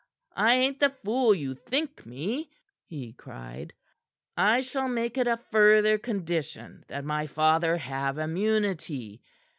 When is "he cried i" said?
2.87-4.61